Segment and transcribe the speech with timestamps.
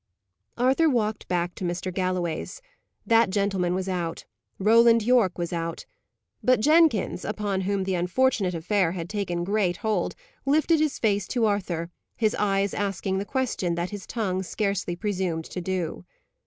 [0.57, 1.93] Arthur walked back to Mr.
[1.93, 2.59] Galloway's.
[3.05, 4.25] That gentleman was out.
[4.57, 5.85] Roland Yorke was out.
[6.41, 11.45] But Jenkins, upon whom the unfortunate affair had taken great hold, lifted his face to
[11.45, 16.03] Arthur, his eyes asking the question that his tongue scarcely presumed to do.